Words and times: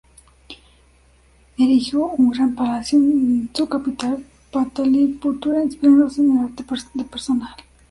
Erigió 1.59 2.07
un 2.07 2.31
gran 2.31 2.55
palacio 2.55 2.97
en 2.97 3.51
su 3.53 3.69
capital, 3.69 4.25
Pataliputra, 4.51 5.63
inspirándose 5.63 6.21
en 6.23 6.39
el 6.39 6.45
arte 6.45 6.63
persa. 6.63 7.45